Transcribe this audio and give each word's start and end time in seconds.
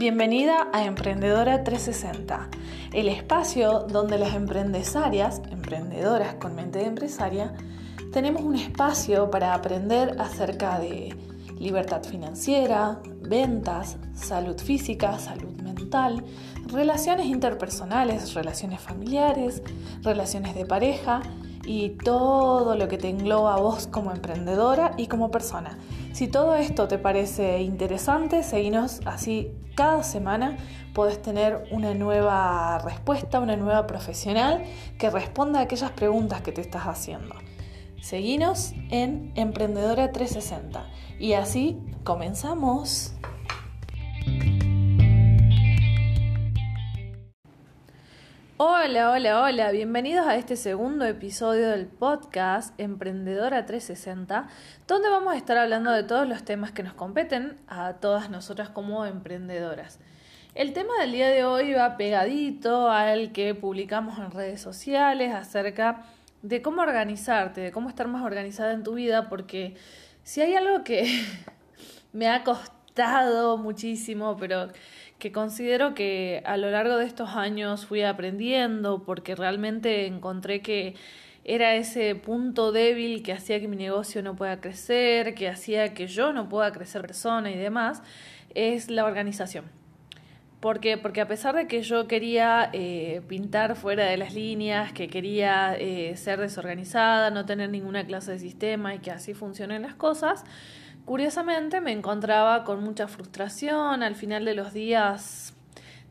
Bienvenida 0.00 0.68
a 0.72 0.86
Emprendedora 0.86 1.62
360, 1.62 2.48
el 2.94 3.06
espacio 3.06 3.80
donde 3.80 4.18
las 4.18 4.34
emprendesarias, 4.34 5.42
emprendedoras 5.50 6.36
con 6.36 6.54
mente 6.54 6.78
de 6.78 6.86
empresaria, 6.86 7.52
tenemos 8.10 8.40
un 8.40 8.56
espacio 8.56 9.30
para 9.30 9.52
aprender 9.52 10.16
acerca 10.18 10.78
de 10.78 11.14
libertad 11.58 12.02
financiera, 12.02 13.02
ventas, 13.20 13.98
salud 14.14 14.56
física, 14.56 15.18
salud 15.18 15.52
mental, 15.60 16.24
relaciones 16.68 17.26
interpersonales, 17.26 18.32
relaciones 18.32 18.80
familiares, 18.80 19.62
relaciones 20.02 20.54
de 20.54 20.64
pareja 20.64 21.20
y 21.64 21.90
todo 21.90 22.74
lo 22.74 22.88
que 22.88 22.98
te 22.98 23.08
engloba 23.08 23.54
a 23.54 23.60
vos 23.60 23.86
como 23.86 24.12
emprendedora 24.12 24.92
y 24.96 25.06
como 25.06 25.30
persona. 25.30 25.78
Si 26.12 26.28
todo 26.28 26.54
esto 26.56 26.88
te 26.88 26.98
parece 26.98 27.60
interesante, 27.62 28.42
seguinos 28.42 29.00
así 29.04 29.52
cada 29.74 30.02
semana 30.02 30.56
podés 30.94 31.22
tener 31.22 31.68
una 31.70 31.94
nueva 31.94 32.78
respuesta, 32.78 33.40
una 33.40 33.56
nueva 33.56 33.86
profesional 33.86 34.64
que 34.98 35.10
responda 35.10 35.60
a 35.60 35.62
aquellas 35.62 35.90
preguntas 35.92 36.42
que 36.42 36.52
te 36.52 36.60
estás 36.60 36.84
haciendo. 36.84 37.34
Seguinos 38.00 38.72
en 38.90 39.32
Emprendedora 39.36 40.10
360 40.10 40.86
y 41.18 41.34
así 41.34 41.78
comenzamos. 42.02 43.14
Hola, 48.62 49.12
hola, 49.12 49.40
hola, 49.40 49.70
bienvenidos 49.70 50.26
a 50.26 50.36
este 50.36 50.54
segundo 50.54 51.06
episodio 51.06 51.70
del 51.70 51.86
podcast 51.86 52.78
Emprendedora 52.78 53.64
360, 53.64 54.48
donde 54.86 55.08
vamos 55.08 55.32
a 55.32 55.38
estar 55.38 55.56
hablando 55.56 55.90
de 55.92 56.02
todos 56.02 56.28
los 56.28 56.44
temas 56.44 56.70
que 56.70 56.82
nos 56.82 56.92
competen 56.92 57.56
a 57.68 57.94
todas 57.94 58.28
nosotras 58.28 58.68
como 58.68 59.06
emprendedoras. 59.06 59.98
El 60.54 60.74
tema 60.74 60.92
del 61.00 61.12
día 61.12 61.28
de 61.30 61.42
hoy 61.42 61.72
va 61.72 61.96
pegadito 61.96 62.90
al 62.90 63.32
que 63.32 63.54
publicamos 63.54 64.18
en 64.18 64.30
redes 64.30 64.60
sociales 64.60 65.32
acerca 65.34 66.02
de 66.42 66.60
cómo 66.60 66.82
organizarte, 66.82 67.62
de 67.62 67.72
cómo 67.72 67.88
estar 67.88 68.08
más 68.08 68.22
organizada 68.22 68.74
en 68.74 68.82
tu 68.82 68.92
vida, 68.92 69.30
porque 69.30 69.74
si 70.22 70.42
hay 70.42 70.54
algo 70.54 70.84
que 70.84 71.24
me 72.12 72.28
ha 72.28 72.44
costado 72.44 73.56
muchísimo, 73.56 74.36
pero 74.36 74.68
que 75.20 75.30
considero 75.30 75.94
que 75.94 76.42
a 76.44 76.56
lo 76.56 76.70
largo 76.72 76.96
de 76.96 77.06
estos 77.06 77.36
años 77.36 77.86
fui 77.86 78.02
aprendiendo 78.02 79.04
porque 79.04 79.36
realmente 79.36 80.06
encontré 80.06 80.62
que 80.62 80.96
era 81.44 81.76
ese 81.76 82.16
punto 82.16 82.72
débil 82.72 83.22
que 83.22 83.32
hacía 83.32 83.60
que 83.60 83.68
mi 83.68 83.76
negocio 83.76 84.22
no 84.22 84.34
pueda 84.34 84.60
crecer, 84.60 85.34
que 85.34 85.48
hacía 85.48 85.94
que 85.94 86.08
yo 86.08 86.32
no 86.32 86.48
pueda 86.48 86.72
crecer 86.72 87.02
persona 87.02 87.50
y 87.50 87.56
demás, 87.56 88.02
es 88.54 88.90
la 88.90 89.04
organización. 89.04 89.66
¿Por 90.60 90.80
qué? 90.80 90.98
Porque 90.98 91.22
a 91.22 91.28
pesar 91.28 91.54
de 91.54 91.66
que 91.66 91.82
yo 91.82 92.06
quería 92.06 92.68
eh, 92.74 93.22
pintar 93.28 93.76
fuera 93.76 94.04
de 94.04 94.18
las 94.18 94.34
líneas, 94.34 94.92
que 94.92 95.08
quería 95.08 95.74
eh, 95.74 96.14
ser 96.16 96.38
desorganizada, 96.38 97.30
no 97.30 97.46
tener 97.46 97.70
ninguna 97.70 98.06
clase 98.06 98.32
de 98.32 98.38
sistema 98.38 98.94
y 98.94 98.98
que 98.98 99.10
así 99.10 99.32
funcionen 99.32 99.80
las 99.80 99.94
cosas, 99.94 100.44
Curiosamente 101.04 101.80
me 101.80 101.92
encontraba 101.92 102.64
con 102.64 102.82
mucha 102.84 103.08
frustración, 103.08 104.02
al 104.02 104.14
final 104.14 104.44
de 104.44 104.54
los 104.54 104.72
días 104.72 105.54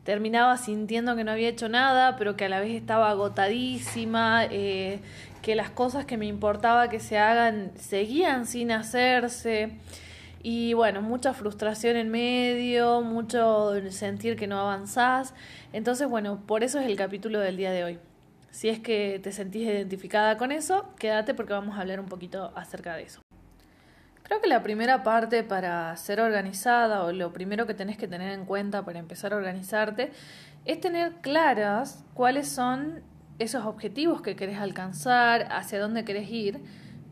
terminaba 0.04 0.56
sintiendo 0.56 1.14
que 1.16 1.24
no 1.24 1.30
había 1.30 1.48
hecho 1.48 1.68
nada, 1.68 2.16
pero 2.16 2.36
que 2.36 2.46
a 2.46 2.48
la 2.48 2.60
vez 2.60 2.72
estaba 2.74 3.10
agotadísima, 3.10 4.44
eh, 4.50 5.00
que 5.42 5.54
las 5.54 5.70
cosas 5.70 6.04
que 6.04 6.16
me 6.16 6.26
importaba 6.26 6.88
que 6.88 7.00
se 7.00 7.18
hagan 7.18 7.72
seguían 7.76 8.46
sin 8.46 8.72
hacerse. 8.72 9.78
Y 10.42 10.72
bueno, 10.72 11.02
mucha 11.02 11.34
frustración 11.34 11.96
en 11.96 12.10
medio, 12.10 13.02
mucho 13.02 13.72
sentir 13.90 14.36
que 14.36 14.46
no 14.46 14.58
avanzás. 14.58 15.34
Entonces, 15.72 16.08
bueno, 16.08 16.40
por 16.46 16.64
eso 16.64 16.80
es 16.80 16.86
el 16.86 16.96
capítulo 16.96 17.40
del 17.40 17.56
día 17.56 17.72
de 17.72 17.84
hoy. 17.84 17.98
Si 18.50 18.68
es 18.68 18.80
que 18.80 19.20
te 19.22 19.32
sentís 19.32 19.62
identificada 19.62 20.36
con 20.38 20.50
eso, 20.50 20.86
quédate 20.98 21.34
porque 21.34 21.52
vamos 21.52 21.76
a 21.76 21.82
hablar 21.82 22.00
un 22.00 22.06
poquito 22.06 22.52
acerca 22.56 22.96
de 22.96 23.02
eso. 23.04 23.20
Creo 24.30 24.40
que 24.40 24.48
la 24.48 24.62
primera 24.62 25.02
parte 25.02 25.42
para 25.42 25.96
ser 25.96 26.20
organizada 26.20 27.02
o 27.02 27.10
lo 27.10 27.32
primero 27.32 27.66
que 27.66 27.74
tenés 27.74 27.96
que 27.96 28.06
tener 28.06 28.30
en 28.30 28.44
cuenta 28.44 28.84
para 28.84 29.00
empezar 29.00 29.32
a 29.32 29.36
organizarte 29.36 30.12
es 30.64 30.80
tener 30.80 31.14
claras 31.14 32.04
cuáles 32.14 32.48
son 32.48 33.02
esos 33.40 33.66
objetivos 33.66 34.22
que 34.22 34.36
querés 34.36 34.58
alcanzar, 34.58 35.48
hacia 35.50 35.80
dónde 35.80 36.04
querés 36.04 36.30
ir. 36.30 36.60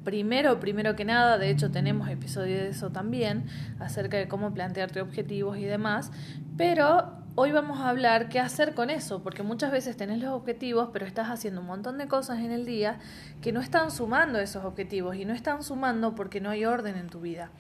Primero, 0.05 0.61
primero 0.61 0.95
que 0.95 1.05
nada, 1.05 1.39
de 1.39 1.51
hecho 1.51 1.73
tenemos 1.73 2.09
episodio 2.09 2.55
de 2.55 2.69
eso 2.69 2.91
también, 2.91 3.47
acerca 3.81 4.17
de 4.17 4.29
cómo 4.29 4.55
plantearte 4.55 5.01
objetivos 5.01 5.59
y 5.59 5.65
demás, 5.65 6.13
pero 6.57 7.15
hoy 7.41 7.53
vamos 7.53 7.79
a 7.79 7.89
hablar 7.89 8.29
qué 8.29 8.41
hacer 8.41 8.75
con 8.75 8.91
eso, 8.91 9.23
porque 9.23 9.45
muchas 9.45 9.71
veces 9.71 9.97
tenés 9.97 10.19
los 10.19 10.33
objetivos, 10.33 10.89
pero 10.93 11.07
estás 11.07 11.29
haciendo 11.29 11.61
un 11.61 11.69
montón 11.69 11.97
de 11.97 12.09
cosas 12.09 12.41
en 12.41 12.51
el 12.51 12.67
día 12.67 12.99
que 13.41 13.53
no 13.53 13.61
están 13.61 13.93
sumando 13.93 14.41
esos 14.41 14.65
objetivos 14.65 15.15
y 15.15 15.25
no 15.25 15.33
están 15.33 15.63
sumando 15.63 16.17
porque 16.17 16.41
no 16.41 16.51
hay 16.51 16.65
orden 16.65 16.97
en 16.97 17.09
tu 17.09 17.21
vida. 17.21 17.53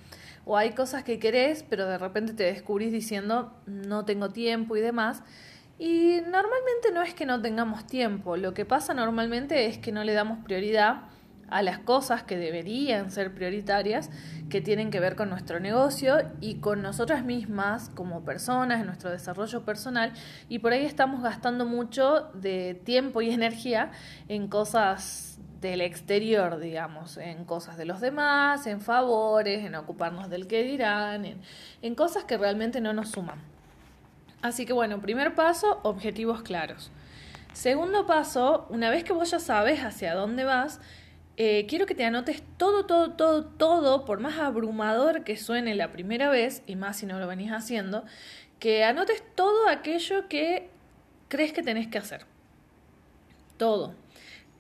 O 0.44 0.56
hay 0.56 0.72
cosas 0.72 1.04
que 1.04 1.20
querés, 1.20 1.62
pero 1.62 1.86
de 1.86 1.96
repente 1.96 2.32
te 2.32 2.42
descubrís 2.42 2.90
diciendo 2.90 3.52
no 3.66 4.04
tengo 4.04 4.30
tiempo 4.30 4.76
y 4.76 4.80
demás. 4.80 5.22
Y 5.78 6.22
normalmente 6.22 6.90
no 6.92 7.02
es 7.02 7.14
que 7.14 7.24
no 7.24 7.40
tengamos 7.40 7.86
tiempo, 7.86 8.36
lo 8.36 8.54
que 8.54 8.64
pasa 8.64 8.94
normalmente 8.94 9.66
es 9.66 9.78
que 9.78 9.92
no 9.92 10.02
le 10.02 10.12
damos 10.12 10.44
prioridad 10.44 11.02
a 11.50 11.62
las 11.62 11.78
cosas 11.78 12.22
que 12.22 12.36
deberían 12.36 13.10
ser 13.10 13.34
prioritarias, 13.34 14.10
que 14.50 14.60
tienen 14.60 14.90
que 14.90 15.00
ver 15.00 15.16
con 15.16 15.30
nuestro 15.30 15.60
negocio 15.60 16.16
y 16.40 16.56
con 16.56 16.82
nosotras 16.82 17.24
mismas 17.24 17.90
como 17.90 18.24
personas, 18.24 18.80
en 18.80 18.86
nuestro 18.86 19.10
desarrollo 19.10 19.64
personal, 19.64 20.12
y 20.48 20.58
por 20.58 20.72
ahí 20.72 20.84
estamos 20.84 21.22
gastando 21.22 21.64
mucho 21.64 22.30
de 22.34 22.74
tiempo 22.84 23.22
y 23.22 23.30
energía 23.30 23.90
en 24.28 24.48
cosas 24.48 25.38
del 25.60 25.80
exterior, 25.80 26.60
digamos, 26.60 27.16
en 27.16 27.44
cosas 27.44 27.76
de 27.76 27.84
los 27.84 28.00
demás, 28.00 28.66
en 28.66 28.80
favores, 28.80 29.64
en 29.64 29.74
ocuparnos 29.74 30.30
del 30.30 30.46
que 30.46 30.62
dirán, 30.62 31.24
en, 31.24 31.40
en 31.82 31.94
cosas 31.94 32.24
que 32.24 32.38
realmente 32.38 32.80
no 32.80 32.92
nos 32.92 33.10
suman. 33.10 33.40
Así 34.40 34.66
que 34.66 34.72
bueno, 34.72 35.00
primer 35.00 35.34
paso, 35.34 35.80
objetivos 35.82 36.42
claros. 36.42 36.92
Segundo 37.52 38.06
paso, 38.06 38.66
una 38.70 38.88
vez 38.88 39.02
que 39.02 39.12
vos 39.12 39.32
ya 39.32 39.40
sabes 39.40 39.80
hacia 39.80 40.14
dónde 40.14 40.44
vas, 40.44 40.80
eh, 41.40 41.66
quiero 41.68 41.86
que 41.86 41.94
te 41.94 42.04
anotes 42.04 42.42
todo, 42.56 42.84
todo, 42.84 43.12
todo, 43.12 43.44
todo, 43.44 44.04
por 44.04 44.18
más 44.18 44.40
abrumador 44.40 45.22
que 45.22 45.36
suene 45.36 45.76
la 45.76 45.92
primera 45.92 46.30
vez, 46.30 46.64
y 46.66 46.74
más 46.74 46.96
si 46.96 47.06
no 47.06 47.20
lo 47.20 47.28
venís 47.28 47.52
haciendo, 47.52 48.04
que 48.58 48.82
anotes 48.82 49.22
todo 49.36 49.68
aquello 49.68 50.26
que 50.26 50.68
crees 51.28 51.52
que 51.52 51.62
tenés 51.62 51.86
que 51.86 51.98
hacer. 51.98 52.26
Todo. 53.56 53.94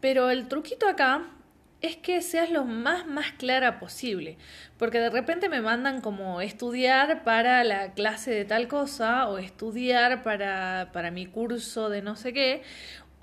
Pero 0.00 0.30
el 0.30 0.46
truquito 0.46 0.86
acá 0.88 1.26
es 1.80 1.96
que 1.96 2.22
seas 2.22 2.48
lo 2.48 2.64
más, 2.64 3.08
más 3.08 3.32
clara 3.32 3.80
posible. 3.80 4.38
Porque 4.78 5.00
de 5.00 5.10
repente 5.10 5.48
me 5.48 5.60
mandan 5.60 6.00
como 6.00 6.40
estudiar 6.40 7.24
para 7.24 7.64
la 7.64 7.92
clase 7.94 8.30
de 8.30 8.44
tal 8.44 8.68
cosa, 8.68 9.28
o 9.28 9.38
estudiar 9.38 10.22
para, 10.22 10.90
para 10.92 11.10
mi 11.10 11.26
curso 11.26 11.88
de 11.88 12.02
no 12.02 12.14
sé 12.14 12.32
qué, 12.32 12.62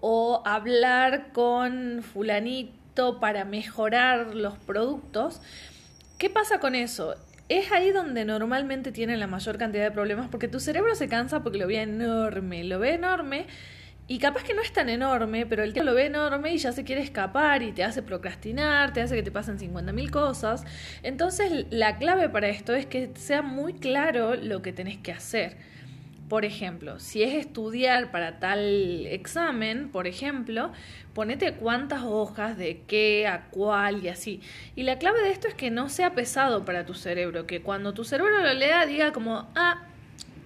o 0.01 0.43
hablar 0.45 1.31
con 1.31 2.03
fulanito 2.03 2.84
para 3.19 3.45
mejorar 3.45 4.35
los 4.35 4.57
productos. 4.57 5.41
¿Qué 6.17 6.29
pasa 6.29 6.59
con 6.59 6.75
eso? 6.75 7.16
Es 7.50 7.72
ahí 7.72 7.91
donde 7.91 8.25
normalmente 8.25 8.91
tienen 8.91 9.19
la 9.19 9.28
mayor 9.28 9.57
cantidad 9.57 9.83
de 9.83 9.91
problemas 9.91 10.29
porque 10.29 10.47
tu 10.47 10.59
cerebro 10.59 10.95
se 10.95 11.07
cansa 11.07 11.44
porque 11.44 11.59
lo 11.59 11.67
ve 11.67 11.81
enorme, 11.81 12.63
lo 12.63 12.79
ve 12.79 12.94
enorme 12.94 13.47
y 14.07 14.19
capaz 14.19 14.44
que 14.44 14.53
no 14.53 14.61
es 14.61 14.72
tan 14.72 14.88
enorme, 14.89 15.45
pero 15.45 15.63
el 15.63 15.73
tío 15.73 15.84
lo 15.84 15.94
ve 15.94 16.05
enorme 16.05 16.53
y 16.53 16.57
ya 16.57 16.72
se 16.72 16.84
quiere 16.84 17.01
escapar 17.01 17.63
y 17.63 17.72
te 17.72 17.84
hace 17.84 18.01
procrastinar, 18.01 18.94
te 18.94 19.01
hace 19.01 19.16
que 19.16 19.23
te 19.23 19.31
pasen 19.31 19.59
50.000 19.59 20.09
cosas. 20.09 20.63
Entonces 21.03 21.66
la 21.72 21.97
clave 21.97 22.29
para 22.29 22.47
esto 22.47 22.73
es 22.73 22.85
que 22.85 23.11
sea 23.16 23.41
muy 23.41 23.73
claro 23.73 24.35
lo 24.35 24.61
que 24.61 24.73
tenés 24.73 24.97
que 24.97 25.11
hacer. 25.11 25.58
Por 26.29 26.43
ejemplo, 26.43 26.99
si 26.99 27.22
es 27.22 27.35
estudiar 27.35 28.09
para 28.09 28.39
tal 28.39 29.05
examen, 29.05 29.89
por 29.89 30.07
ejemplo, 30.07 30.72
ponete 31.13 31.53
cuántas 31.53 32.01
hojas, 32.03 32.57
de 32.57 32.81
qué, 32.87 33.27
a 33.27 33.45
cuál 33.51 34.03
y 34.03 34.07
así. 34.07 34.41
Y 34.75 34.83
la 34.83 34.97
clave 34.97 35.22
de 35.22 35.29
esto 35.29 35.47
es 35.47 35.53
que 35.53 35.69
no 35.69 35.87
sea 35.87 36.16
pesado 36.16 36.66
para 36.66 36.85
tu 36.85 36.95
cerebro, 36.95 37.45
que 37.45 37.61
cuando 37.61 37.93
tu 37.93 38.03
cerebro 38.03 38.39
lo 38.41 38.53
lea 38.53 38.87
diga 38.87 39.11
como, 39.11 39.47
ah, 39.55 39.83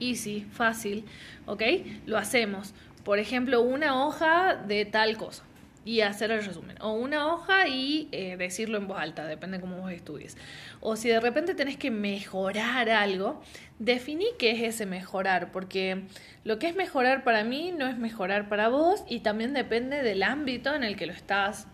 easy, 0.01 0.45
fácil, 0.51 1.05
¿ok? 1.45 1.63
Lo 2.05 2.17
hacemos. 2.17 2.73
Por 3.05 3.19
ejemplo, 3.19 3.61
una 3.61 4.05
hoja 4.05 4.55
de 4.55 4.83
tal 4.83 5.15
cosa 5.15 5.48
y 5.89 6.01
hacer 6.01 6.29
el 6.29 6.45
resumen. 6.45 6.77
O 6.81 6.91
una 6.91 7.33
hoja 7.33 7.67
y 7.67 8.09
eh, 8.11 8.37
decirlo 8.37 8.77
en 8.77 8.87
voz 8.87 8.99
alta, 8.99 9.25
depende 9.25 9.59
cómo 9.59 9.77
vos 9.77 9.91
estudies. 9.91 10.37
O 10.81 10.95
si 10.95 11.09
de 11.09 11.19
repente 11.19 11.55
tenés 11.55 11.77
que 11.77 11.89
mejorar 11.89 12.91
algo, 12.91 13.41
definí 13.79 14.27
qué 14.37 14.51
es 14.51 14.75
ese 14.75 14.85
mejorar, 14.85 15.51
porque 15.51 16.03
lo 16.43 16.59
que 16.59 16.67
es 16.67 16.75
mejorar 16.75 17.23
para 17.23 17.43
mí 17.43 17.73
no 17.75 17.87
es 17.87 17.97
mejorar 17.97 18.49
para 18.49 18.69
vos 18.69 19.03
y 19.09 19.21
también 19.21 19.55
depende 19.55 20.03
del 20.03 20.21
ámbito 20.21 20.75
en 20.75 20.83
el 20.83 20.95
que 20.95 21.07
lo 21.07 21.13
estás 21.13 21.65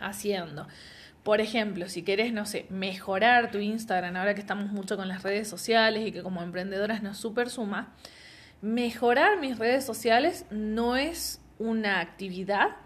haciendo. 0.00 0.66
Por 1.22 1.42
ejemplo, 1.42 1.90
si 1.90 2.02
querés, 2.02 2.32
no 2.32 2.46
sé, 2.46 2.64
mejorar 2.70 3.50
tu 3.50 3.58
Instagram, 3.58 4.16
ahora 4.16 4.32
que 4.32 4.40
estamos 4.40 4.72
mucho 4.72 4.96
con 4.96 5.06
las 5.06 5.22
redes 5.22 5.48
sociales 5.48 6.08
y 6.08 6.12
que 6.12 6.22
como 6.22 6.42
emprendedoras 6.42 7.02
nos 7.02 7.18
super 7.18 7.50
suma, 7.50 7.92
mejorar 8.62 9.38
mis 9.38 9.58
redes 9.58 9.84
sociales 9.84 10.46
no 10.50 10.96
es 10.96 11.42
una 11.58 12.00
actividad 12.00 12.76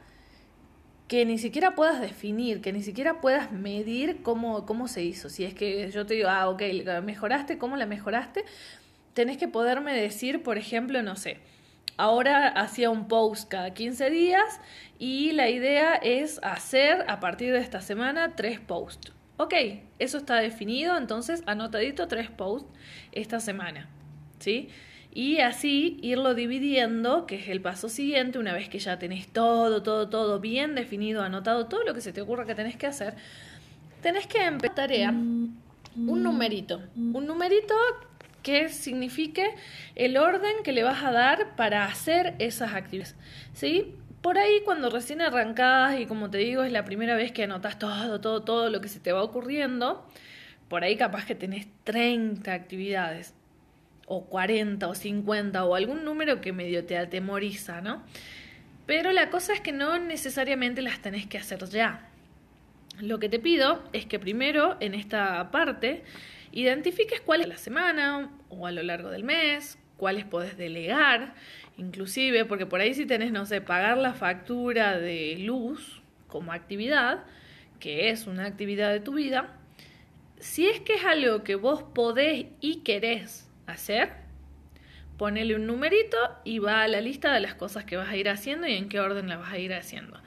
que 1.08 1.24
ni 1.24 1.38
siquiera 1.38 1.74
puedas 1.74 2.00
definir, 2.00 2.60
que 2.60 2.72
ni 2.72 2.82
siquiera 2.82 3.20
puedas 3.20 3.50
medir 3.50 4.22
cómo, 4.22 4.66
cómo 4.66 4.88
se 4.88 5.02
hizo. 5.02 5.30
Si 5.30 5.44
es 5.44 5.54
que 5.54 5.90
yo 5.90 6.04
te 6.06 6.14
digo, 6.14 6.28
ah, 6.28 6.48
ok, 6.50 6.62
mejoraste, 7.02 7.56
¿cómo 7.56 7.76
la 7.76 7.86
mejoraste? 7.86 8.44
Tenés 9.14 9.38
que 9.38 9.48
poderme 9.48 9.94
decir, 9.94 10.42
por 10.42 10.58
ejemplo, 10.58 11.02
no 11.02 11.16
sé, 11.16 11.38
ahora 11.96 12.48
hacía 12.48 12.90
un 12.90 13.08
post 13.08 13.48
cada 13.48 13.72
15 13.72 14.10
días 14.10 14.60
y 14.98 15.32
la 15.32 15.48
idea 15.48 15.94
es 15.94 16.40
hacer 16.42 17.06
a 17.08 17.20
partir 17.20 17.52
de 17.52 17.58
esta 17.58 17.80
semana 17.80 18.36
tres 18.36 18.60
posts. 18.60 19.12
Ok, 19.38 19.54
eso 19.98 20.18
está 20.18 20.36
definido, 20.36 20.96
entonces 20.98 21.42
anotadito 21.46 22.06
tres 22.06 22.30
posts 22.30 22.68
esta 23.12 23.40
semana, 23.40 23.88
¿sí? 24.40 24.68
Y 25.12 25.38
así 25.38 25.98
irlo 26.02 26.34
dividiendo, 26.34 27.26
que 27.26 27.36
es 27.36 27.48
el 27.48 27.60
paso 27.60 27.88
siguiente, 27.88 28.38
una 28.38 28.52
vez 28.52 28.68
que 28.68 28.78
ya 28.78 28.98
tenés 28.98 29.26
todo, 29.28 29.82
todo, 29.82 30.08
todo 30.08 30.38
bien 30.38 30.74
definido, 30.74 31.22
anotado, 31.22 31.66
todo 31.66 31.82
lo 31.84 31.94
que 31.94 32.00
se 32.00 32.12
te 32.12 32.20
ocurra 32.20 32.44
que 32.44 32.54
tenés 32.54 32.76
que 32.76 32.86
hacer, 32.86 33.14
tenés 34.02 34.26
que 34.26 34.44
empezar 34.44 34.76
tarea, 34.76 35.10
un 35.10 36.22
numerito, 36.22 36.82
un 36.94 37.26
numerito 37.26 37.74
que 38.42 38.68
signifique 38.68 39.54
el 39.94 40.16
orden 40.16 40.62
que 40.62 40.72
le 40.72 40.82
vas 40.82 41.02
a 41.02 41.10
dar 41.10 41.56
para 41.56 41.84
hacer 41.84 42.34
esas 42.38 42.74
actividades. 42.74 43.16
¿Sí? 43.52 43.94
Por 44.22 44.38
ahí 44.38 44.62
cuando 44.64 44.90
recién 44.90 45.20
arrancás 45.20 45.98
y 46.00 46.06
como 46.06 46.30
te 46.30 46.38
digo 46.38 46.62
es 46.62 46.72
la 46.72 46.84
primera 46.84 47.16
vez 47.16 47.32
que 47.32 47.44
anotas 47.44 47.78
todo, 47.78 48.20
todo, 48.20 48.42
todo 48.42 48.70
lo 48.70 48.80
que 48.80 48.88
se 48.88 49.00
te 49.00 49.12
va 49.12 49.22
ocurriendo, 49.22 50.06
por 50.68 50.84
ahí 50.84 50.96
capaz 50.96 51.24
que 51.24 51.34
tenés 51.34 51.66
30 51.84 52.52
actividades 52.52 53.34
o 54.08 54.24
40 54.24 54.88
o 54.88 54.94
50 54.94 55.64
o 55.64 55.74
algún 55.74 56.04
número 56.04 56.40
que 56.40 56.52
medio 56.52 56.84
te 56.84 56.96
atemoriza, 56.96 57.80
¿no? 57.80 58.02
Pero 58.86 59.12
la 59.12 59.28
cosa 59.28 59.52
es 59.52 59.60
que 59.60 59.70
no 59.70 59.98
necesariamente 59.98 60.80
las 60.80 61.00
tenés 61.00 61.26
que 61.26 61.36
hacer 61.36 61.64
ya. 61.66 62.08
Lo 63.00 63.18
que 63.18 63.28
te 63.28 63.38
pido 63.38 63.84
es 63.92 64.06
que 64.06 64.18
primero 64.18 64.76
en 64.80 64.94
esta 64.94 65.50
parte 65.50 66.02
identifiques 66.52 67.20
cuál 67.20 67.42
es 67.42 67.48
la 67.48 67.58
semana 67.58 68.30
o 68.48 68.66
a 68.66 68.72
lo 68.72 68.82
largo 68.82 69.10
del 69.10 69.24
mes, 69.24 69.78
cuáles 69.98 70.24
podés 70.24 70.56
delegar, 70.56 71.34
inclusive, 71.76 72.46
porque 72.46 72.64
por 72.64 72.80
ahí 72.80 72.94
si 72.94 73.04
tenés, 73.04 73.30
no 73.30 73.44
sé, 73.44 73.60
pagar 73.60 73.98
la 73.98 74.14
factura 74.14 74.98
de 74.98 75.36
luz 75.38 76.00
como 76.26 76.52
actividad, 76.52 77.24
que 77.78 78.08
es 78.08 78.26
una 78.26 78.46
actividad 78.46 78.90
de 78.90 79.00
tu 79.00 79.14
vida, 79.14 79.54
si 80.40 80.66
es 80.66 80.80
que 80.80 80.94
es 80.94 81.04
algo 81.04 81.44
que 81.44 81.56
vos 81.56 81.82
podés 81.82 82.46
y 82.60 82.76
querés 82.80 83.47
hacer, 83.72 84.10
ponele 85.16 85.56
un 85.56 85.66
numerito 85.66 86.16
y 86.44 86.60
va 86.60 86.82
a 86.82 86.88
la 86.88 87.00
lista 87.00 87.32
de 87.32 87.40
las 87.40 87.54
cosas 87.54 87.84
que 87.84 87.96
vas 87.96 88.08
a 88.08 88.16
ir 88.16 88.28
haciendo 88.28 88.66
y 88.66 88.74
en 88.74 88.88
qué 88.88 89.00
orden 89.00 89.28
las 89.28 89.38
vas 89.40 89.52
a 89.52 89.58
ir 89.58 89.74
haciendo. 89.74 90.18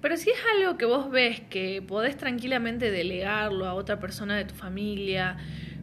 Pero 0.00 0.16
si 0.16 0.30
es 0.30 0.38
algo 0.56 0.78
que 0.78 0.84
vos 0.84 1.10
ves 1.10 1.40
que 1.40 1.82
podés 1.82 2.16
tranquilamente 2.16 2.90
delegarlo 2.90 3.66
a 3.66 3.74
otra 3.74 3.98
persona 3.98 4.36
de 4.36 4.44
tu 4.44 4.54
familia 4.54 5.36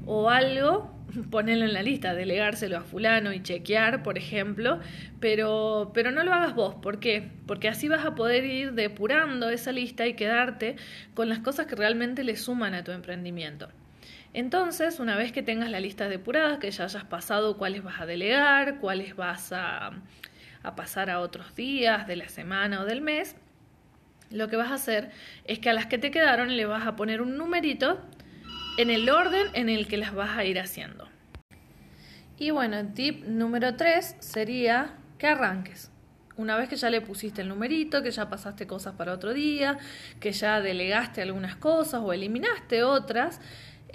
o 0.05 0.29
algo, 0.29 0.93
ponelo 1.31 1.65
en 1.65 1.73
la 1.73 1.83
lista, 1.83 2.13
delegárselo 2.13 2.77
a 2.77 2.81
fulano 2.81 3.33
y 3.33 3.41
chequear, 3.41 4.03
por 4.03 4.17
ejemplo, 4.17 4.79
pero, 5.19 5.91
pero 5.93 6.11
no 6.11 6.23
lo 6.23 6.33
hagas 6.33 6.55
vos. 6.55 6.75
¿Por 6.75 6.99
qué? 6.99 7.29
Porque 7.45 7.67
así 7.67 7.87
vas 7.87 8.05
a 8.05 8.15
poder 8.15 8.45
ir 8.45 8.73
depurando 8.73 9.49
esa 9.49 9.71
lista 9.71 10.07
y 10.07 10.13
quedarte 10.13 10.77
con 11.13 11.29
las 11.29 11.39
cosas 11.39 11.67
que 11.67 11.75
realmente 11.75 12.23
le 12.23 12.35
suman 12.37 12.73
a 12.73 12.83
tu 12.83 12.91
emprendimiento. 12.91 13.69
Entonces, 14.35 14.99
una 14.99 15.15
vez 15.15 15.31
que 15.31 15.41
tengas 15.43 15.71
la 15.71 15.79
lista 15.79 16.09
depurada, 16.09 16.59
que 16.59 16.69
ya 16.69 16.83
hayas 16.83 17.05
pasado 17.05 17.55
cuáles 17.55 17.83
vas 17.83 18.01
a 18.01 18.05
delegar, 18.05 18.79
cuáles 18.79 19.15
vas 19.15 19.53
a, 19.53 19.91
a 20.61 20.75
pasar 20.75 21.09
a 21.09 21.21
otros 21.21 21.55
días 21.55 22.05
de 22.05 22.17
la 22.17 22.27
semana 22.27 22.81
o 22.81 22.85
del 22.85 22.99
mes, 22.99 23.37
lo 24.31 24.49
que 24.49 24.57
vas 24.57 24.71
a 24.71 24.73
hacer 24.73 25.09
es 25.45 25.59
que 25.59 25.69
a 25.69 25.73
las 25.73 25.85
que 25.85 25.97
te 25.97 26.11
quedaron 26.11 26.57
le 26.57 26.65
vas 26.65 26.85
a 26.85 26.97
poner 26.97 27.21
un 27.21 27.37
numerito 27.37 28.01
en 28.77 28.89
el 28.89 29.09
orden 29.09 29.47
en 29.53 29.69
el 29.69 29.87
que 29.87 29.95
las 29.95 30.13
vas 30.13 30.37
a 30.37 30.43
ir 30.43 30.59
haciendo. 30.59 31.07
Y 32.37 32.49
bueno, 32.49 32.85
tip 32.93 33.23
número 33.23 33.77
3 33.77 34.17
sería 34.19 34.95
que 35.17 35.27
arranques. 35.27 35.91
Una 36.35 36.57
vez 36.57 36.67
que 36.67 36.75
ya 36.75 36.89
le 36.89 36.99
pusiste 36.99 37.41
el 37.41 37.47
numerito, 37.47 38.03
que 38.03 38.11
ya 38.11 38.29
pasaste 38.29 38.67
cosas 38.67 38.95
para 38.95 39.13
otro 39.13 39.33
día, 39.33 39.77
que 40.19 40.33
ya 40.33 40.59
delegaste 40.59 41.21
algunas 41.21 41.55
cosas 41.55 42.01
o 42.03 42.11
eliminaste 42.11 42.83
otras, 42.83 43.39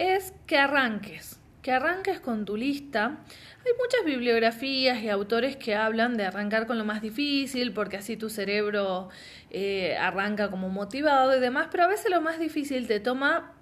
es 0.01 0.33
que 0.47 0.57
arranques, 0.57 1.39
que 1.61 1.73
arranques 1.73 2.21
con 2.21 2.47
tu 2.47 2.57
lista. 2.57 3.19
Hay 3.67 3.73
muchas 3.79 4.03
bibliografías 4.07 5.03
y 5.03 5.11
autores 5.11 5.57
que 5.57 5.75
hablan 5.77 6.17
de 6.17 6.25
arrancar 6.25 6.67
con 6.67 6.79
lo 6.79 6.87
más 6.87 7.03
difícil, 7.03 7.75
porque 7.75 7.99
así 7.99 8.17
tu 8.17 8.31
cerebro 8.31 9.11
eh, 9.51 9.99
arranca 9.99 10.51
como 10.51 10.71
motivado 10.71 11.37
y 11.37 11.41
demás, 11.41 11.69
pero 11.71 11.85
a 11.85 11.87
veces 11.87 12.11
lo 12.11 12.23
más 12.23 12.39
difícil 12.39 12.87
te 12.87 12.99
toma 12.99 13.53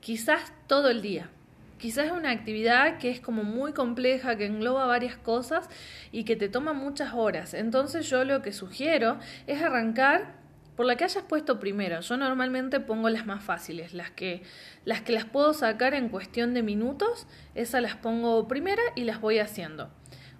quizás 0.00 0.52
todo 0.66 0.90
el 0.90 1.02
día. 1.02 1.30
Quizás 1.78 2.06
es 2.06 2.12
una 2.12 2.30
actividad 2.30 2.98
que 2.98 3.08
es 3.08 3.20
como 3.20 3.44
muy 3.44 3.72
compleja, 3.72 4.36
que 4.36 4.46
engloba 4.46 4.86
varias 4.86 5.16
cosas 5.16 5.68
y 6.10 6.24
que 6.24 6.34
te 6.34 6.48
toma 6.48 6.72
muchas 6.72 7.14
horas. 7.14 7.54
Entonces 7.54 8.10
yo 8.10 8.24
lo 8.24 8.42
que 8.42 8.52
sugiero 8.52 9.18
es 9.46 9.62
arrancar 9.62 10.39
por 10.80 10.86
la 10.86 10.96
que 10.96 11.04
hayas 11.04 11.24
puesto 11.24 11.60
primero. 11.60 12.00
Yo 12.00 12.16
normalmente 12.16 12.80
pongo 12.80 13.10
las 13.10 13.26
más 13.26 13.44
fáciles, 13.44 13.92
las 13.92 14.10
que 14.10 14.44
las 14.86 15.02
que 15.02 15.12
las 15.12 15.26
puedo 15.26 15.52
sacar 15.52 15.92
en 15.92 16.08
cuestión 16.08 16.54
de 16.54 16.62
minutos, 16.62 17.26
esas 17.54 17.82
las 17.82 17.96
pongo 17.96 18.48
primera 18.48 18.80
y 18.96 19.04
las 19.04 19.20
voy 19.20 19.40
haciendo. 19.40 19.90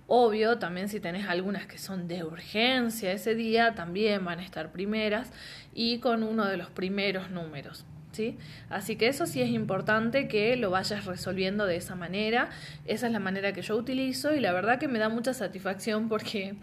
Obvio, 0.06 0.58
también 0.58 0.88
si 0.88 0.98
tenés 0.98 1.28
algunas 1.28 1.66
que 1.66 1.76
son 1.76 2.08
de 2.08 2.24
urgencia 2.24 3.12
ese 3.12 3.34
día, 3.34 3.74
también 3.74 4.24
van 4.24 4.38
a 4.38 4.42
estar 4.42 4.72
primeras 4.72 5.30
y 5.74 5.98
con 5.98 6.22
uno 6.22 6.46
de 6.46 6.56
los 6.56 6.70
primeros 6.70 7.30
números. 7.30 7.84
¿Sí? 8.12 8.38
Así 8.70 8.96
que 8.96 9.08
eso 9.08 9.26
sí 9.26 9.42
es 9.42 9.50
importante 9.50 10.26
que 10.26 10.56
lo 10.56 10.70
vayas 10.70 11.04
resolviendo 11.04 11.66
de 11.66 11.76
esa 11.76 11.96
manera. 11.96 12.48
Esa 12.86 13.08
es 13.08 13.12
la 13.12 13.20
manera 13.20 13.52
que 13.52 13.60
yo 13.60 13.76
utilizo 13.76 14.34
y 14.34 14.40
la 14.40 14.54
verdad 14.54 14.78
que 14.78 14.88
me 14.88 14.98
da 14.98 15.10
mucha 15.10 15.34
satisfacción 15.34 16.08
porque 16.08 16.56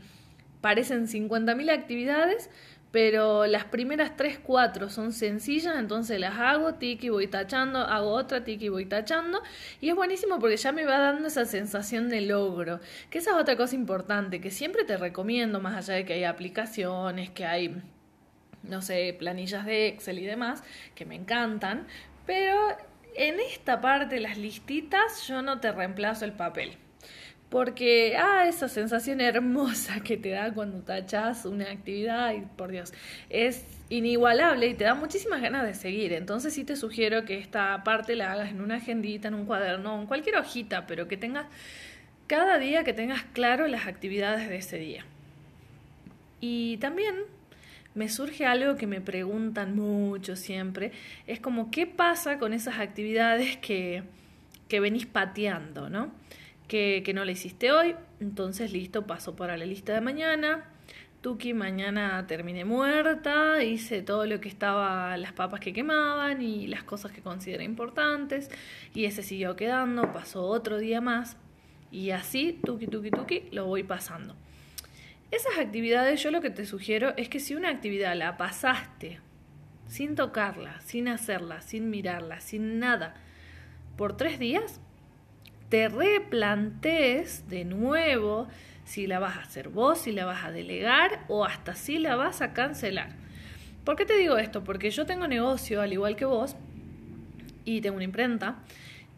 parecen 0.62 1.08
50.000 1.08 1.72
actividades, 1.72 2.50
pero 2.92 3.46
las 3.48 3.66
primeras 3.66 4.16
tres, 4.16 4.40
cuatro 4.42 4.90
son 4.90 5.12
sencillas, 5.12 5.78
entonces 5.78 6.20
las 6.20 6.38
hago, 6.40 6.76
tiki, 6.76 7.10
voy 7.10 7.28
tachando, 7.28 7.80
hago 7.80 8.12
otra, 8.12 8.44
tiki, 8.44 8.70
voy 8.70 8.86
tachando, 8.86 9.42
y 9.82 9.90
es 9.90 9.96
buenísimo 9.96 10.40
porque 10.40 10.58
ya 10.58 10.72
me 10.72 10.86
va 10.86 10.98
dando 10.98 11.28
esa 11.28 11.46
sensación 11.46 12.10
de 12.10 12.22
logro, 12.22 12.80
que 13.10 13.18
esa 13.20 13.32
es 13.32 13.38
otra 13.38 13.58
cosa 13.58 13.76
importante, 13.76 14.42
que 14.42 14.52
siempre 14.52 14.84
te 14.86 14.98
recomiendo, 14.98 15.60
más 15.60 15.76
allá 15.76 15.96
de 15.96 16.06
que 16.06 16.14
hay 16.14 16.24
aplicaciones, 16.24 17.30
que 17.30 17.46
hay, 17.46 17.82
no 18.64 18.82
sé, 18.82 19.16
planillas 19.18 19.66
de 19.66 19.88
Excel 19.88 20.20
y 20.20 20.26
demás, 20.26 20.64
que 20.96 21.06
me 21.06 21.16
encantan, 21.16 21.88
pero 22.26 22.56
en 23.16 23.40
esta 23.40 23.82
parte, 23.82 24.20
las 24.20 24.38
listitas, 24.38 25.28
yo 25.28 25.42
no 25.42 25.60
te 25.60 25.72
reemplazo 25.72 26.24
el 26.24 26.34
papel. 26.34 26.78
Porque, 27.50 28.18
ah, 28.18 28.46
esa 28.48 28.68
sensación 28.68 29.22
hermosa 29.22 30.02
que 30.02 30.18
te 30.18 30.32
da 30.32 30.54
cuando 30.54 30.80
tachas 30.80 31.46
una 31.46 31.72
actividad, 31.72 32.34
y 32.34 32.42
por 32.42 32.72
Dios, 32.72 32.94
es 33.30 33.66
inigualable 33.90 34.68
y 34.68 34.74
te 34.74 34.84
da 34.84 34.96
muchísimas 34.96 35.42
ganas 35.42 35.66
de 35.66 35.74
seguir. 35.74 36.12
Entonces 36.14 36.54
sí 36.54 36.66
te 36.66 36.76
sugiero 36.76 37.24
que 37.24 37.38
esta 37.38 37.84
parte 37.84 38.16
la 38.16 38.34
hagas 38.34 38.50
en 38.50 38.62
una 38.62 38.76
agendita, 38.76 39.30
en 39.30 39.34
un 39.34 39.46
cuaderno, 39.46 40.00
en 40.00 40.08
cualquier 40.08 40.38
hojita, 40.38 40.88
pero 40.88 41.08
que 41.08 41.16
tengas 41.16 41.46
cada 42.28 42.58
día 42.58 42.84
que 42.84 42.94
tengas 42.94 43.24
claro 43.34 43.68
las 43.68 43.88
actividades 43.88 44.50
de 44.50 44.58
ese 44.58 44.78
día. 44.78 45.06
Y 46.42 46.78
también 46.78 47.16
me 47.96 48.10
surge 48.10 48.46
algo 48.46 48.76
que 48.76 48.86
me 48.86 49.02
preguntan 49.02 49.76
mucho 49.76 50.36
siempre, 50.36 50.92
es 51.26 51.40
como 51.40 51.72
qué 51.72 51.88
pasa 51.88 52.38
con 52.38 52.54
esas 52.54 52.80
actividades 52.80 53.58
que, 53.58 54.04
que 54.68 54.80
venís 54.80 55.08
pateando, 55.08 55.90
¿no? 55.90 56.12
Que, 56.68 57.12
no 57.14 57.26
la 57.26 57.32
hiciste 57.32 57.72
hoy, 57.72 57.96
entonces 58.20 58.72
listo, 58.72 59.08
paso 59.08 59.36
para 59.36 59.58
la 59.58 59.66
lista 59.66 59.94
de 59.94 60.02
mañana. 60.02 60.70
Tuki, 61.22 61.54
mañana 61.54 62.26
terminé 62.28 62.64
muerta, 62.64 63.64
hice 63.64 64.02
todo 64.02 64.26
lo 64.26 64.40
que 64.40 64.50
estaba, 64.50 65.18
las 65.18 65.34
papas 65.34 65.60
que 65.60 65.74
quemaban 65.74 66.42
y 66.42 66.68
las 66.68 66.84
cosas 66.84 67.12
que 67.12 67.22
considera 67.22 67.64
importantes, 67.64 68.50
y 68.94 69.06
ese 69.06 69.24
siguió 69.24 69.56
quedando, 69.56 70.14
pasó 70.14 70.46
otro 70.46 70.78
día 70.78 71.02
más, 71.02 71.38
y 71.92 72.12
así, 72.12 72.60
tuki, 72.64 72.88
tuki, 72.88 73.10
tuki, 73.10 73.44
lo 73.52 73.66
voy 73.66 73.84
pasando. 73.84 74.36
Esas 75.32 75.58
actividades 75.58 76.22
yo 76.24 76.32
lo 76.32 76.40
que 76.40 76.50
te 76.50 76.66
sugiero 76.66 77.14
es 77.18 77.30
que 77.30 77.40
si 77.40 77.56
una 77.56 77.70
actividad 77.70 78.16
la 78.16 78.38
pasaste 78.38 79.20
sin 79.88 80.16
tocarla, 80.16 80.80
sin 80.82 81.08
hacerla, 81.08 81.62
sin 81.62 81.90
mirarla, 81.90 82.40
sin 82.40 82.80
nada, 82.80 83.16
por 83.98 84.16
tres 84.16 84.40
días, 84.40 84.80
te 85.70 85.90
replantees 85.90 87.48
de 87.50 87.66
nuevo 87.66 88.48
si 88.86 89.06
la 89.06 89.20
vas 89.20 89.38
a 89.38 89.42
hacer 89.42 89.70
vos, 89.70 90.00
si 90.00 90.12
la 90.12 90.26
vas 90.26 90.46
a 90.46 90.52
delegar 90.52 91.26
o 91.28 91.46
hasta 91.46 91.76
si 91.76 92.00
la 92.00 92.16
vas 92.16 92.42
a 92.42 92.54
cancelar. 92.54 93.10
¿Por 93.84 93.96
qué 93.96 94.06
te 94.06 94.18
digo 94.18 94.38
esto? 94.38 94.64
Porque 94.64 94.92
yo 94.92 95.06
tengo 95.06 95.28
negocio 95.28 95.82
al 95.82 95.92
igual 95.92 96.16
que 96.16 96.26
vos 96.26 96.56
y 97.66 97.82
tengo 97.82 97.98
una 97.98 98.06
imprenta 98.06 98.64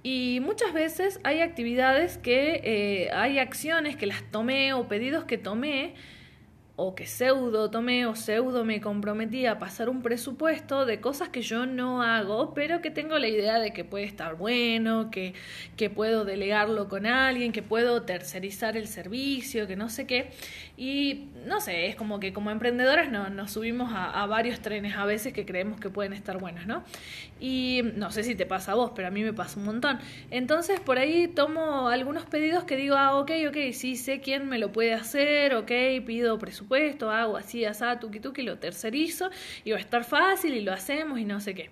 Y 0.02 0.40
muchas 0.42 0.74
veces 0.74 1.20
hay 1.24 1.42
actividades 1.42 2.18
que, 2.18 2.62
eh, 2.64 3.12
hay 3.12 3.38
acciones 3.38 3.96
que 3.96 4.08
las 4.08 4.24
tomé 4.32 4.74
o 4.74 4.88
pedidos 4.88 5.26
que 5.26 5.38
tomé 5.38 5.94
o 6.82 6.96
que 6.96 7.06
pseudo 7.06 7.70
tomé 7.70 8.06
o 8.06 8.16
pseudo 8.16 8.64
me 8.64 8.80
comprometí 8.80 9.46
a 9.46 9.60
pasar 9.60 9.90
un 9.90 10.02
presupuesto 10.02 10.86
de 10.86 11.02
cosas 11.02 11.28
que 11.28 11.42
yo 11.42 11.66
no 11.66 12.02
hago, 12.02 12.54
pero 12.54 12.80
que 12.80 12.90
tengo 12.90 13.20
la 13.20 13.28
idea 13.28 13.60
de 13.60 13.74
que 13.74 13.84
puede 13.84 14.06
estar 14.06 14.36
bueno, 14.36 15.12
que, 15.12 15.34
que 15.76 15.90
puedo 15.90 16.24
delegarlo 16.24 16.88
con 16.88 17.06
alguien, 17.06 17.52
que 17.52 17.62
puedo 17.62 18.04
tercerizar 18.04 18.78
el 18.78 18.88
servicio, 18.88 19.68
que 19.68 19.76
no 19.76 19.90
sé 19.90 20.08
qué. 20.08 20.32
Y 20.78 21.28
no 21.46 21.60
sé, 21.60 21.88
es 21.88 21.98
como 21.98 22.22
que 22.22 22.32
como 22.32 22.50
emprendedoras 22.50 23.12
no, 23.12 23.30
nos 23.30 23.52
subimos 23.52 23.92
a, 23.92 24.24
a 24.24 24.26
varios 24.26 24.62
trenes 24.62 24.96
a 24.96 25.04
veces 25.04 25.34
que 25.34 25.46
creemos 25.46 25.82
que 25.82 25.90
pueden 25.90 26.14
estar 26.14 26.38
buenos, 26.38 26.66
¿no? 26.66 26.86
Y 27.42 27.82
no 27.96 28.10
sé 28.10 28.24
si 28.24 28.36
te 28.36 28.46
pasa 28.46 28.72
a 28.72 28.76
vos, 28.76 28.94
pero 28.96 29.10
a 29.10 29.12
mí 29.12 29.22
me 29.22 29.34
pasa 29.34 29.60
un 29.60 29.66
montón. 29.66 30.00
Entonces 30.32 30.80
por 30.80 30.98
ahí 30.98 31.28
tomo 31.28 31.90
algunos 31.90 32.24
pedidos 32.24 32.64
que 32.64 32.78
digo, 32.78 32.96
ah, 32.96 33.18
ok, 33.18 33.32
ok, 33.50 33.58
sí 33.74 33.98
sé 33.98 34.22
quién 34.22 34.48
me 34.48 34.60
lo 34.60 34.72
puede 34.72 34.94
hacer, 34.94 35.56
ok, 35.56 35.72
pido 36.06 36.40
presupuesto 36.40 36.69
presupuesto, 36.70 37.10
hago 37.10 37.38
así, 37.38 37.66
asá, 37.66 38.00
tuki 38.00 38.20
tuki, 38.20 38.44
lo 38.44 38.60
tercerizo 38.60 39.30
y 39.64 39.72
va 39.72 39.78
a 39.78 39.82
estar 39.82 40.04
fácil 40.04 40.54
y 40.54 40.62
lo 40.62 40.72
hacemos 40.72 41.20
y 41.20 41.26
no 41.26 41.40
sé 41.40 41.56
qué. 41.56 41.72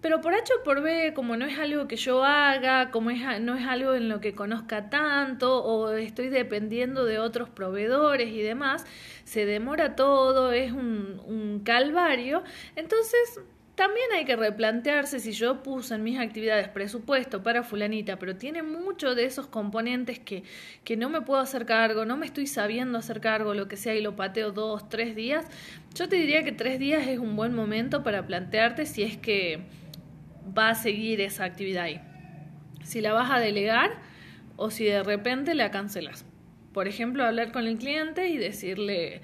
Pero 0.00 0.20
por 0.20 0.34
H 0.34 0.52
o 0.60 0.62
por 0.62 0.82
B, 0.82 1.12
como 1.14 1.36
no 1.36 1.46
es 1.46 1.58
algo 1.58 1.88
que 1.88 1.96
yo 1.96 2.22
haga, 2.22 2.90
como 2.90 3.10
es, 3.10 3.40
no 3.40 3.56
es 3.56 3.66
algo 3.66 3.94
en 3.94 4.08
lo 4.08 4.20
que 4.20 4.34
conozca 4.34 4.88
tanto 4.88 5.64
o 5.64 5.90
estoy 5.92 6.28
dependiendo 6.28 7.04
de 7.04 7.18
otros 7.18 7.48
proveedores 7.48 8.28
y 8.28 8.42
demás, 8.42 8.84
se 9.24 9.46
demora 9.46 9.96
todo, 9.96 10.52
es 10.52 10.72
un, 10.72 11.20
un 11.26 11.60
calvario. 11.64 12.44
Entonces 12.76 13.40
también 13.76 14.06
hay 14.14 14.24
que 14.24 14.36
replantearse 14.36 15.20
si 15.20 15.32
yo 15.32 15.62
puse 15.62 15.94
en 15.94 16.02
mis 16.02 16.18
actividades 16.18 16.68
presupuesto 16.68 17.42
para 17.42 17.62
fulanita, 17.62 18.18
pero 18.18 18.34
tiene 18.34 18.62
mucho 18.62 19.14
de 19.14 19.26
esos 19.26 19.46
componentes 19.46 20.18
que, 20.18 20.44
que 20.82 20.96
no 20.96 21.10
me 21.10 21.20
puedo 21.20 21.40
hacer 21.40 21.66
cargo, 21.66 22.06
no 22.06 22.16
me 22.16 22.24
estoy 22.24 22.46
sabiendo 22.46 22.96
hacer 22.96 23.20
cargo, 23.20 23.52
lo 23.52 23.68
que 23.68 23.76
sea, 23.76 23.94
y 23.94 24.00
lo 24.00 24.16
pateo 24.16 24.50
dos, 24.50 24.88
tres 24.88 25.14
días. 25.14 25.44
Yo 25.94 26.08
te 26.08 26.16
diría 26.16 26.42
que 26.42 26.52
tres 26.52 26.78
días 26.78 27.06
es 27.06 27.18
un 27.18 27.36
buen 27.36 27.54
momento 27.54 28.02
para 28.02 28.26
plantearte 28.26 28.86
si 28.86 29.02
es 29.02 29.18
que 29.18 29.60
va 30.56 30.70
a 30.70 30.74
seguir 30.74 31.20
esa 31.20 31.44
actividad 31.44 31.84
ahí. 31.84 32.00
Si 32.82 33.02
la 33.02 33.12
vas 33.12 33.30
a 33.30 33.38
delegar 33.40 33.90
o 34.56 34.70
si 34.70 34.84
de 34.84 35.02
repente 35.02 35.54
la 35.54 35.70
cancelas. 35.70 36.24
Por 36.72 36.88
ejemplo, 36.88 37.24
hablar 37.24 37.52
con 37.52 37.66
el 37.66 37.76
cliente 37.76 38.28
y 38.28 38.38
decirle, 38.38 39.20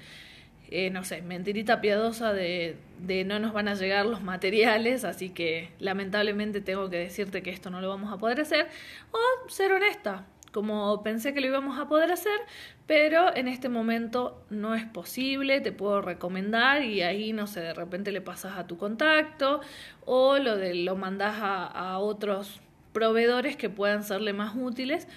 eh, 0.75 0.89
no 0.89 1.03
sé, 1.03 1.21
mentirita 1.21 1.81
piadosa 1.81 2.33
de, 2.33 2.77
de 2.97 3.25
no 3.25 3.37
nos 3.37 3.53
van 3.53 3.67
a 3.67 3.75
llegar 3.75 4.07
los 4.07 4.23
materiales, 4.23 5.03
así 5.05 5.29
que 5.29 5.69
lamentablemente 5.77 6.61
tengo 6.61 6.89
que 6.89 6.97
decirte 6.97 7.43
que 7.43 7.51
esto 7.51 7.69
no 7.69 7.79
lo 7.79 7.89
vamos 7.89 8.11
a 8.11 8.17
poder 8.17 8.41
hacer, 8.41 8.65
o 9.11 9.49
ser 9.49 9.71
honesta, 9.71 10.25
como 10.51 11.03
pensé 11.03 11.31
que 11.35 11.41
lo 11.41 11.47
íbamos 11.47 11.79
a 11.79 11.87
poder 11.87 12.11
hacer, 12.11 12.39
pero 12.87 13.35
en 13.35 13.47
este 13.47 13.69
momento 13.69 14.43
no 14.49 14.73
es 14.73 14.83
posible, 14.85 15.61
te 15.61 15.71
puedo 15.71 16.01
recomendar 16.01 16.81
y 16.81 17.03
ahí, 17.03 17.33
no 17.33 17.45
sé, 17.45 17.59
de 17.61 17.75
repente 17.75 18.11
le 18.11 18.21
pasas 18.21 18.57
a 18.57 18.65
tu 18.65 18.75
contacto 18.75 19.61
o 20.05 20.39
lo, 20.39 20.57
de, 20.57 20.73
lo 20.73 20.95
mandas 20.95 21.35
a, 21.39 21.65
a 21.67 21.99
otros 21.99 22.61
proveedores 22.93 23.57
que 23.57 23.69
puedan 23.69 24.03
serle 24.03 24.33
más 24.33 24.55
útiles 24.55 25.07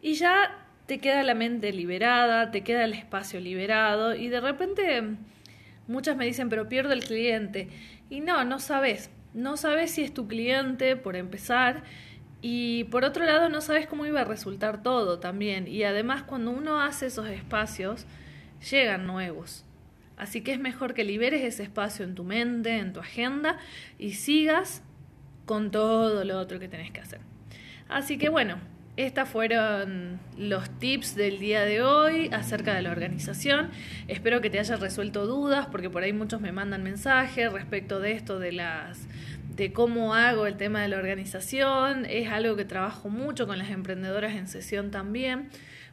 y 0.00 0.14
ya 0.14 0.63
te 0.86 0.98
queda 0.98 1.22
la 1.22 1.34
mente 1.34 1.72
liberada, 1.72 2.50
te 2.50 2.62
queda 2.62 2.84
el 2.84 2.92
espacio 2.92 3.40
liberado 3.40 4.14
y 4.14 4.28
de 4.28 4.40
repente 4.40 5.02
muchas 5.86 6.16
me 6.16 6.26
dicen, 6.26 6.48
pero 6.48 6.68
pierdo 6.68 6.92
el 6.92 7.04
cliente. 7.04 7.68
Y 8.10 8.20
no, 8.20 8.44
no 8.44 8.58
sabes. 8.58 9.10
No 9.32 9.56
sabes 9.56 9.90
si 9.90 10.02
es 10.02 10.14
tu 10.14 10.28
cliente, 10.28 10.96
por 10.96 11.16
empezar. 11.16 11.82
Y 12.40 12.84
por 12.84 13.04
otro 13.04 13.24
lado, 13.24 13.48
no 13.48 13.60
sabes 13.60 13.86
cómo 13.86 14.06
iba 14.06 14.20
a 14.20 14.24
resultar 14.24 14.82
todo 14.82 15.18
también. 15.18 15.66
Y 15.66 15.82
además, 15.82 16.22
cuando 16.22 16.50
uno 16.50 16.80
hace 16.80 17.06
esos 17.06 17.26
espacios, 17.28 18.06
llegan 18.70 19.06
nuevos. 19.06 19.64
Así 20.16 20.42
que 20.42 20.52
es 20.52 20.60
mejor 20.60 20.94
que 20.94 21.02
liberes 21.02 21.42
ese 21.42 21.64
espacio 21.64 22.04
en 22.04 22.14
tu 22.14 22.22
mente, 22.22 22.76
en 22.76 22.92
tu 22.92 23.00
agenda, 23.00 23.58
y 23.98 24.12
sigas 24.12 24.82
con 25.46 25.70
todo 25.70 26.24
lo 26.24 26.38
otro 26.38 26.60
que 26.60 26.68
tenés 26.68 26.92
que 26.92 27.00
hacer. 27.00 27.20
Así 27.88 28.16
que 28.18 28.28
bueno, 28.28 28.58
estos 28.96 29.28
fueron 29.28 30.20
los 30.38 30.70
tips 30.78 31.16
del 31.16 31.38
día 31.40 31.64
de 31.64 31.82
hoy 31.82 32.28
acerca 32.32 32.74
de 32.74 32.82
la 32.82 32.90
organización. 32.90 33.70
Espero 34.06 34.40
que 34.40 34.50
te 34.50 34.60
haya 34.60 34.76
resuelto 34.76 35.26
dudas 35.26 35.66
porque 35.66 35.90
por 35.90 36.04
ahí 36.04 36.12
muchos 36.12 36.40
me 36.40 36.52
mandan 36.52 36.82
mensajes 36.82 37.52
respecto 37.52 37.98
de 37.98 38.12
esto 38.12 38.38
de 38.38 38.52
las 38.52 39.08
de 39.56 39.72
cómo 39.72 40.14
hago 40.14 40.46
el 40.46 40.56
tema 40.56 40.82
de 40.82 40.88
la 40.88 40.96
organización. 40.96 42.06
Es 42.06 42.28
algo 42.28 42.56
que 42.56 42.64
trabajo 42.64 43.08
mucho 43.08 43.46
con 43.46 43.58
las 43.58 43.70
emprendedoras 43.70 44.34
en 44.34 44.46
sesión 44.46 44.90
también 44.90 45.48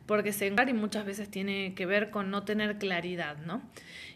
porque 0.06 0.34
se 0.34 0.48
y 0.48 0.74
muchas 0.74 1.06
veces 1.06 1.30
tiene 1.30 1.74
que 1.74 1.86
ver 1.86 2.10
con 2.10 2.32
no 2.32 2.44
tener 2.44 2.78
claridad, 2.78 3.38
¿no? 3.46 3.62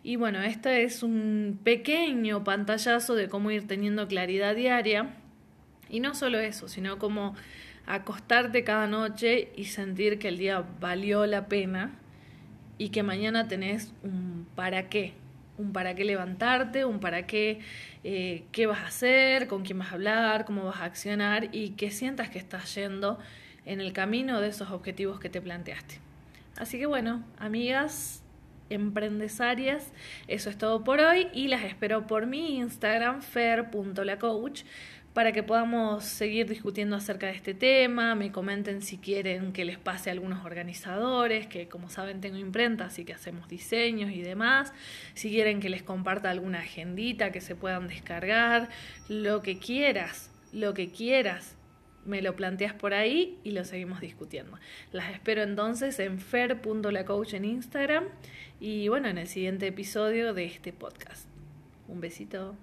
Y 0.03 0.17
bueno, 0.17 0.41
este 0.41 0.83
es 0.83 1.03
un 1.03 1.59
pequeño 1.63 2.43
pantallazo 2.43 3.15
de 3.15 3.29
cómo 3.29 3.49
ir 3.49 3.65
teniendo 3.65 4.07
claridad 4.07 4.55
diaria. 4.55 5.15
Y 5.89 5.99
no 6.01 6.13
solo 6.13 6.39
eso, 6.39 6.67
sino 6.67 6.97
como 6.97 7.35
acostarte 7.87 8.63
cada 8.63 8.87
noche 8.87 9.51
y 9.55 9.65
sentir 9.65 10.19
que 10.19 10.27
el 10.29 10.37
día 10.37 10.63
valió 10.79 11.25
la 11.25 11.47
pena 11.47 11.91
y 12.77 12.89
que 12.89 13.03
mañana 13.03 13.47
tenés 13.47 13.93
un 14.03 14.47
para 14.55 14.89
qué, 14.89 15.13
un 15.57 15.71
para 15.71 15.95
qué 15.95 16.03
levantarte, 16.03 16.85
un 16.85 16.99
para 16.99 17.25
qué, 17.25 17.59
eh, 18.03 18.43
qué 18.51 18.65
vas 18.65 18.79
a 18.79 18.87
hacer, 18.87 19.47
con 19.47 19.63
quién 19.63 19.79
vas 19.79 19.91
a 19.91 19.95
hablar, 19.95 20.45
cómo 20.45 20.65
vas 20.65 20.81
a 20.81 20.85
accionar 20.85 21.49
y 21.51 21.71
que 21.71 21.91
sientas 21.91 22.29
que 22.29 22.39
estás 22.39 22.73
yendo 22.75 23.19
en 23.65 23.81
el 23.81 23.93
camino 23.93 24.41
de 24.41 24.49
esos 24.49 24.71
objetivos 24.71 25.19
que 25.19 25.29
te 25.29 25.41
planteaste. 25.41 25.99
Así 26.57 26.77
que 26.77 26.85
bueno, 26.85 27.23
amigas 27.37 28.21
emprendesarias, 28.69 29.91
eso 30.27 30.49
es 30.49 30.57
todo 30.57 30.83
por 30.83 30.99
hoy 30.99 31.27
y 31.33 31.47
las 31.47 31.63
espero 31.63 32.07
por 32.07 32.25
mi 32.25 32.57
Instagram 32.57 33.21
fer.lacoach 33.21 34.63
para 35.15 35.31
que 35.31 35.43
podamos 35.43 36.03
seguir 36.03 36.45
discutiendo 36.45 36.97
acerca 36.97 37.27
de 37.27 37.31
este 37.31 37.53
tema, 37.53 38.15
me 38.15 38.33
comenten 38.33 38.81
si 38.81 38.97
quieren 38.97 39.53
que 39.53 39.63
les 39.63 39.77
pase 39.77 40.09
a 40.09 40.13
algunos 40.13 40.43
organizadores, 40.43 41.47
que 41.47 41.69
como 41.69 41.89
saben 41.89 42.19
tengo 42.19 42.35
imprenta, 42.35 42.87
así 42.87 43.05
que 43.05 43.13
hacemos 43.13 43.47
diseños 43.47 44.11
y 44.11 44.21
demás, 44.21 44.73
si 45.13 45.29
quieren 45.29 45.61
que 45.61 45.69
les 45.69 45.83
comparta 45.83 46.29
alguna 46.29 46.59
agendita 46.59 47.31
que 47.31 47.39
se 47.39 47.55
puedan 47.55 47.87
descargar, 47.87 48.67
lo 49.07 49.41
que 49.41 49.57
quieras, 49.57 50.31
lo 50.51 50.73
que 50.73 50.91
quieras, 50.91 51.55
me 52.03 52.21
lo 52.21 52.35
planteas 52.35 52.73
por 52.73 52.93
ahí 52.93 53.39
y 53.45 53.51
lo 53.51 53.63
seguimos 53.63 54.01
discutiendo. 54.01 54.59
Las 54.91 55.13
espero 55.13 55.43
entonces 55.43 55.97
en 55.99 56.19
fer.lacoach 56.19 57.35
en 57.35 57.45
Instagram 57.45 58.03
y 58.59 58.89
bueno, 58.89 59.07
en 59.07 59.17
el 59.17 59.27
siguiente 59.27 59.67
episodio 59.67 60.33
de 60.33 60.43
este 60.43 60.73
podcast. 60.73 61.29
Un 61.87 62.01
besito. 62.01 62.57